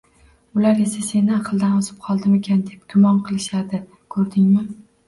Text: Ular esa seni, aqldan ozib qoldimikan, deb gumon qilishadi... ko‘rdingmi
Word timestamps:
Ular 0.59 0.79
esa 0.85 1.03
seni, 1.09 1.31
aqldan 1.35 1.75
ozib 1.81 2.01
qoldimikan, 2.09 2.67
deb 2.73 2.89
gumon 2.95 3.25
qilishadi... 3.31 3.87
ko‘rdingmi 4.17 4.69